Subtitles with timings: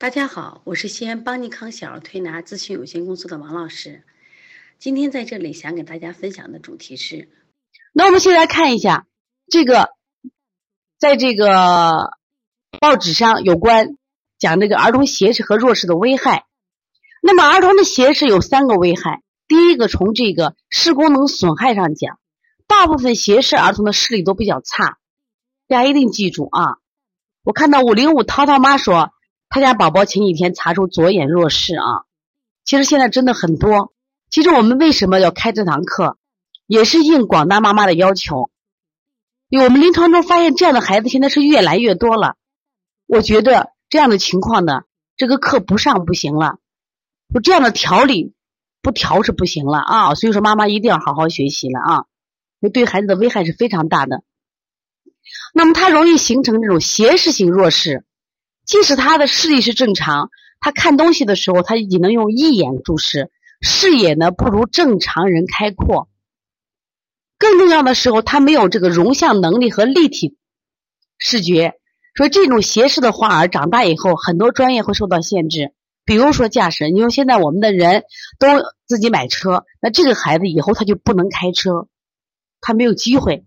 [0.00, 4.02] 大家好，我是西安邦尼康小儿推拿咨询有限公司的王老师。
[4.78, 7.28] 今天在这里想给大家分享的主题是，
[7.92, 9.06] 那我们先来看一下
[9.46, 9.90] 这个，
[10.98, 12.12] 在这个
[12.80, 13.98] 报纸上有关
[14.38, 16.46] 讲这个儿童斜视和弱视的危害。
[17.20, 22.18] 那么儿童的斜视有三个危害，第一个从这个视功能损害上讲，
[22.66, 24.96] 大部分斜视儿童的视力都比较差，
[25.68, 26.78] 大家一定记住啊！
[27.42, 29.12] 我看到五零五涛涛妈说。
[29.50, 32.06] 他家宝宝前几天查出左眼弱视啊，
[32.64, 33.92] 其实现在真的很多。
[34.30, 36.16] 其实我们为什么要开这堂课，
[36.68, 38.52] 也是应广大妈妈的要求。
[39.48, 42.36] 因为我们临床中发现这样的孩子现在是越来越多了。
[43.08, 44.82] 我觉得这样的情况呢，
[45.16, 46.58] 这个课不上不行了，
[47.34, 48.32] 就这样的调理
[48.80, 50.14] 不调是不行了啊。
[50.14, 52.04] 所以说妈妈一定要好好学习了啊，
[52.72, 54.22] 对孩子的危害是非常大的。
[55.52, 58.04] 那么它容易形成这种斜视性弱视。
[58.70, 66.08] 即使他的视力是正常，他看东西的时候，他仅能用一眼注视，视野呢不如正常人开阔。
[67.36, 70.36] 更重要的时候，他没有这个容像能力和立体
[71.18, 71.74] 视觉。
[72.14, 75.72] 所以这种斜视的患儿长大以后，很多专业会受到限制。
[76.04, 78.04] 比如说驾驶，你说现在我们的人
[78.38, 78.46] 都
[78.86, 81.88] 自己买车，那这个孩子以后他就不能开车，
[82.60, 83.44] 他没有机会。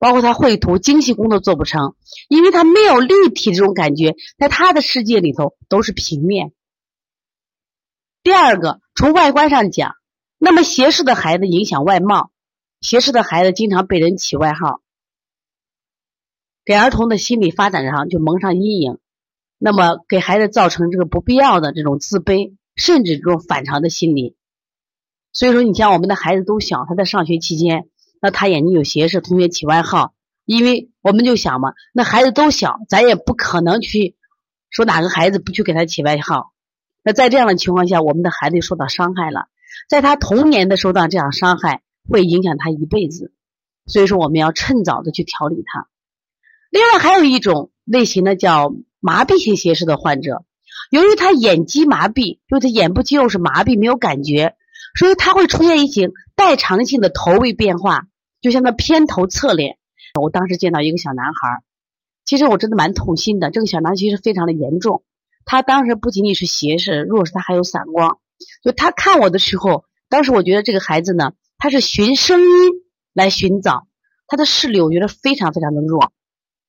[0.00, 1.94] 包括他绘图精细工作做不成，
[2.30, 6.52] 因为他没有立体这种感觉，在他的世界里头都是平面。
[8.22, 9.92] 第二个，从外观上讲，
[10.38, 12.30] 那么斜视的孩子影响外貌，
[12.80, 14.80] 斜视的孩子经常被人起外号，
[16.64, 18.98] 给儿童的心理发展上就蒙上阴影，
[19.58, 24.34] 那么给孩子造成这个不必要的这种自卑，甚至这种反常的心理。
[25.34, 27.90] 所以说，你像我们的孩子都小，他在上学期间。
[28.20, 30.14] 那他眼睛有斜视，同学起外号，
[30.44, 34.16] 因为我们就想嘛，那孩子都小，咱也不可能去
[34.68, 36.52] 说哪个孩子不去给他起外号。
[37.02, 39.46] 那在这样的情况下，我们的孩子受到伤害了，
[39.88, 43.32] 在他童年的受到这样伤害，会影响他一辈子。
[43.86, 45.88] 所以说，我们要趁早的去调理他。
[46.68, 50.44] 另外，还有一种类型的，叫麻痹性斜视的患者，
[50.90, 54.54] 由于他眼肌麻痹，就他眼部肌肉是麻痹，没有感觉，
[54.94, 58.06] 所以他会出现一些代偿性的头位变化。
[58.40, 59.76] 就像那偏头侧脸，
[60.20, 61.62] 我当时见到一个小男孩，
[62.24, 63.50] 其实我真的蛮痛心的。
[63.50, 65.02] 这个小男孩其实非常的严重，
[65.44, 68.18] 他当时不仅仅是斜视，弱视他还有散光。
[68.62, 72.48] 就他看我的时候，当时我觉得这个孩子呢，他是寻声音
[73.12, 73.86] 来寻找，
[74.26, 76.12] 他的视力我觉得非常非常的弱。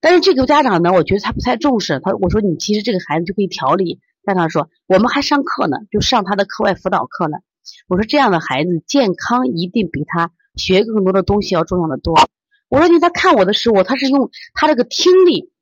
[0.00, 2.12] 但是这个家长呢，我觉得他不太重视他。
[2.12, 3.98] 我说你其实这个孩子就可以调理。
[4.24, 7.38] 家长说我们还上课呢，就上他的课外辅导课呢。
[7.88, 10.30] 我说这样的孩子健康一定比他。
[10.56, 12.18] 学更多的东西要重要的多。
[12.68, 15.52] 我说你在看我的时候，他是用他这个听力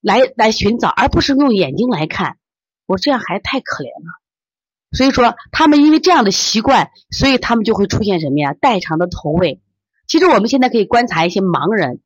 [0.00, 2.36] 来来寻找，而不是用眼睛来看。
[2.84, 4.20] 我这样孩子太可怜了。
[4.90, 8.52] 所以说他们因为这样的习惯，所以他们就会出现什么呀？
[8.52, 9.62] 代偿的头位。
[10.06, 12.00] 其实我们现在可以观察一些盲人，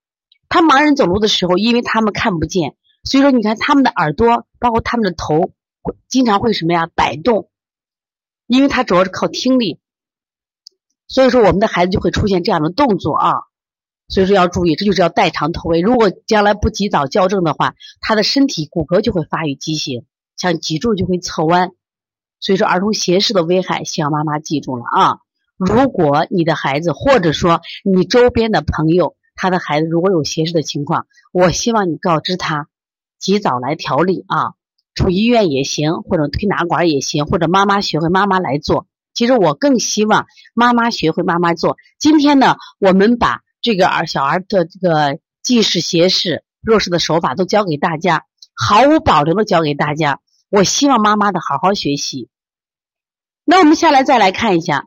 [0.49, 5.51] 他盲人走路的时候，因为他们看不见，所以说你看他们的耳朵，包括他们的头，
[6.07, 7.51] 经常会什么呀摆动，
[8.47, 9.81] 因为他主要是靠听力。
[11.09, 13.33] 所以说，我们的孩子就会出现这样的动作啊，
[14.09, 15.81] 所以说要注意，这就是要代偿头位。
[15.81, 20.05] 如果将来不及早矫正的话，他的身体骨骼就会发育畸形，
[20.37, 21.71] 像脊柱就会侧弯。
[22.41, 25.19] 所以说，儿童斜视的危害，希望妈妈记住了啊。
[25.57, 32.69] 如果你的孩子，或者说你周边的朋友，他的孩子如果有斜视的情况，我希望你告知他，
[33.19, 34.53] 及早来调理啊，
[34.95, 38.87] 出医院也行，或者推拿馆也行，或者妈妈学会妈妈来做。
[39.17, 41.79] 其实我更希望妈妈学会妈妈做。
[41.99, 50.21] 今天呢，我们把这个儿小儿的这个近视、斜视、弱视的手法都教给大家，毫无保留的教给大家。
[50.51, 52.29] 我希望妈妈的好好学习。
[53.47, 54.85] 那我们下来再来看一下，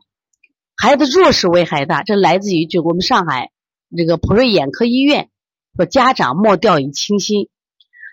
[0.76, 3.50] 孩子弱视危害大，这来自于就我们上海
[3.96, 5.28] 这个普瑞眼科医院
[5.76, 7.48] 说家长莫掉以轻心，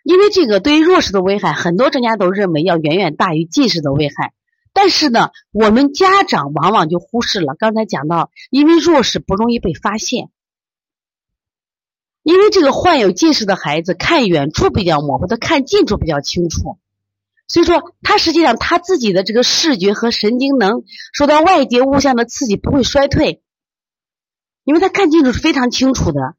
[0.04, 4.34] 因为这个对于弱视的危害，很多专家都认为要远远大于近视的危害。
[4.80, 7.56] 但是呢，我们家长往往就忽视了。
[7.58, 10.30] 刚才讲到，因为弱视不容易被发现，
[12.22, 16.78] 因为这个患有近视的孩子看远处比较模糊，他看近处比较清楚，
[17.48, 23.42] 所以说他实际上他自己的这个视觉和神经能受到外界物象的刺激不会衰退，
[24.64, 26.36] 因为他看近处是非常清楚的。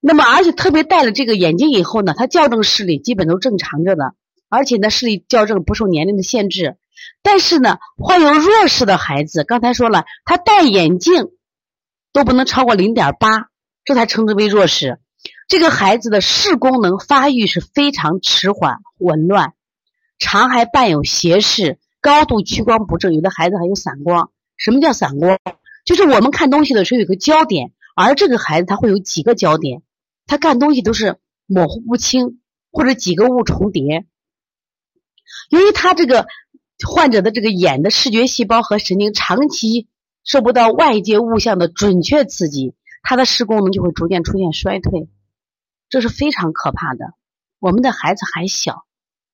[0.00, 4.14] 那么，而且特别戴了这个眼镜以后呢，他校正视力基本都正常着的，
[4.48, 6.78] 而且呢，视力校正不受年龄的限制。
[7.22, 11.30] 但是呢，患有弱视的孩子，刚才说了，他戴眼镜
[12.12, 13.48] 都不能超过零点八，
[13.84, 15.00] 这才称之为弱视。
[15.48, 19.54] 这个孩子的视功能发育是非常迟缓、紊乱，
[20.18, 24.30] 常还伴有斜视、高度屈光不正，有的孩子还有散光。
[24.56, 25.38] 什么叫散光？
[25.84, 29.82] 就是我们看东西的时候有个焦点，而这个孩子他会有几个焦点，
[30.26, 32.40] 他看东西都是模糊不清，
[32.72, 34.04] 或者几个物重叠。
[35.48, 36.26] 由于他这个
[36.84, 39.88] 患者的这个眼的视觉细胞和神经长期
[40.24, 45.08] 受不到外界物象的准确刺激，他的视功能就会逐渐出现衰退，
[45.88, 47.14] 这是非常可怕的。
[47.60, 48.84] 我们的孩子还小，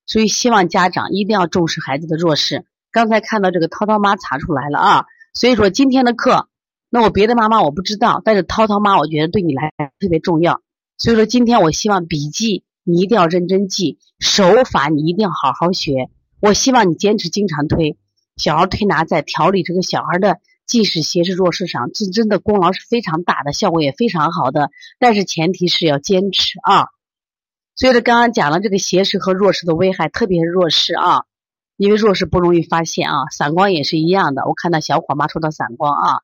[0.05, 2.65] 所以希望家长一定要重视孩子的弱视。
[2.91, 6.47] 刚才看到这个涛涛妈查出来了啊，所以说今天的课，
[6.89, 10.61] 那我别的妈妈我不知道，但是涛涛妈我觉得对你来特别重要。
[10.97, 16.09] 所以说今天我希望笔记你一定要认真记，手法你一定要好好学。
[16.43, 17.95] 我希望你坚持经常推
[18.35, 24.69] 小儿推拿，在调理这个小孩的近视、斜视、弱视上，这真的功劳是非常大的，效果也非常好的。
[24.99, 26.87] 但是前提是要坚持啊。
[27.77, 31.23] 所以说，刚刚讲了这个斜视和弱视的危害，特别是弱视啊，
[31.77, 33.19] 因为弱视不容易发现啊。
[33.31, 36.19] 散光也是一样的，我看到小伙妈说到散光啊。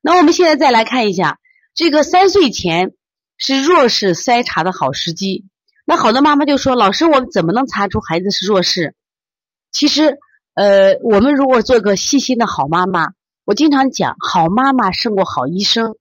[0.00, 1.40] 那我们现在再来看一下，
[1.74, 2.92] 这个三岁前
[3.36, 5.46] 是弱视筛查的好时机。
[5.84, 8.94] 那好多妈妈就说：“老师，我们怎么能查出孩子是弱视？”
[9.72, 10.18] 其实，
[10.54, 13.12] 呃，我们如果做个细心的好妈妈，
[13.44, 15.96] 我经常讲，好妈妈胜过好医生。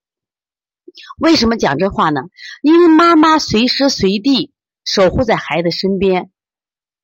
[1.19, 2.21] 为什么讲这话呢？
[2.61, 4.51] 因为妈妈随时随地。
[4.85, 6.31] 守护在孩子身边，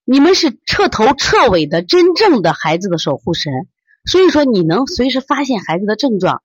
[0.06, 3.54] 你们是彻头彻尾的真正的孩子的守护神，
[4.06, 6.42] 所以说你能随时发现孩子的症状。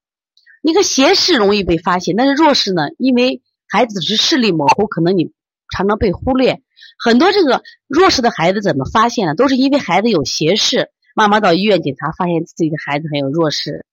[0.60, 2.90] 你看斜视容易被发现，但是弱视呢？
[2.98, 5.32] 因为孩子是视力模糊，可能你
[5.70, 6.60] 常常被忽略。
[6.98, 9.34] 很多这个弱视的孩子怎么发现呢？
[9.34, 13.86] 都是因为孩子有斜视，妈妈到医院检查，发现自己的孩子很有弱视。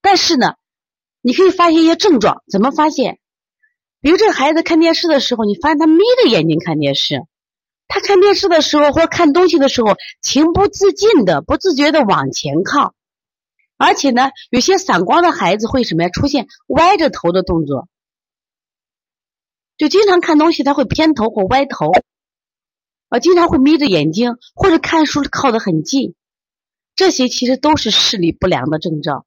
[0.00, 0.54] 但是呢，
[1.22, 3.18] 你可以发现一些症状，怎么发现？
[4.00, 7.24] 比如这个孩子看电视的时候，你发现他眯着眼睛看电视，
[7.88, 12.94] 他看电视的时候或看东西的时候，情不自禁的、不自觉的往前靠，
[13.76, 16.08] 而且呢，有些散光的孩子会什么呀？
[16.10, 17.88] 出现歪着头的动作，
[19.76, 21.90] 就经常看东西他会偏头或歪头，
[23.08, 26.14] 啊，经常会眯着眼睛或者看书靠得很近，
[26.94, 29.26] 这些其实都是视力不良的征兆。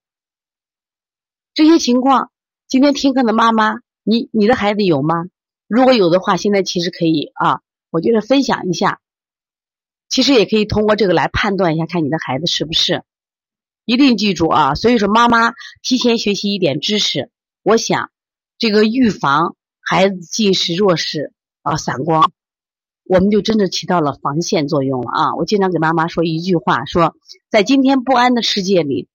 [1.54, 2.32] 这些情况，
[2.68, 3.76] 今天听课的妈妈。
[4.04, 5.26] 你你的孩子有吗？
[5.68, 7.62] 如果有的话，现在其实可以啊，
[7.92, 9.02] 我觉得分享一下，
[10.08, 13.04] 其实也可以通过这个来判断一下，看你的孩子是不是。
[13.86, 14.74] 一定记住啊！
[14.74, 15.54] 所以说，妈妈
[15.84, 17.30] 提前学习一点知识，
[17.62, 18.10] 我想
[18.58, 19.56] 这个预防
[19.92, 21.34] 孩子近视、弱视
[21.64, 22.32] 啊、散光，
[23.06, 25.36] 我们就真的起到了防线作用了啊！
[25.36, 27.16] 我经常给妈妈说一句话，说
[27.50, 29.08] 在今天不安的世界里，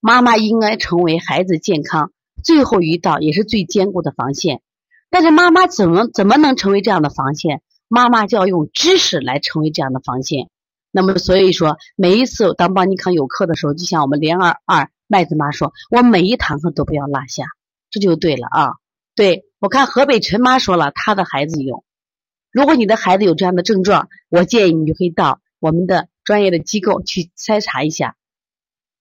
[0.00, 2.10] 妈妈应该成为孩子健康。
[2.42, 4.62] 最后一道也是最坚固的防线，
[5.10, 7.60] 但是妈妈怎么怎么能成为这样的防线？
[7.86, 10.48] 妈妈就要用知识来成为这样的防线。
[10.90, 17.44] 那么所以说，每一次当邦尼康有课的时候，就像我们连二二麦子妈说，我每一堂课都不要落下，
[17.90, 18.72] 这就对了啊。
[19.14, 21.84] 对我看河北陈妈说了，她的孩子有。
[22.50, 28.16] 如果你的孩子有这样的症状，我建议你就可以到我们的专业的机构去筛查一下。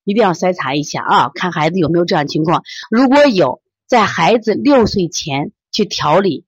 [0.04, 2.64] 一定要筛查一下啊，看孩子有没有这样情况。
[2.90, 6.46] 如果有，在孩子六岁前去调理，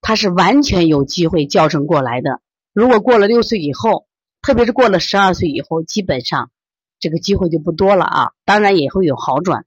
[0.00, 2.40] 他是完全有机会矫正过来的。
[2.72, 4.06] 如果过了六岁以后，
[4.40, 6.50] 特别是过了十二岁以后，基本上
[7.00, 8.32] 这个机会就不多了啊。
[8.44, 9.66] 当然也会有好转。